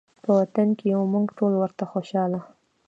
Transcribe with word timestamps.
په 0.23 0.29
وطن 0.39 0.67
کې 0.77 0.85
یو 0.93 1.01
مونږ 1.13 1.27
ټول 1.37 1.53
ورته 1.57 1.83
خوشحاله 1.91 2.39